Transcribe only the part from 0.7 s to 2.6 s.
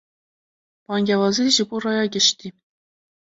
Bangewazî ji bo raya giştî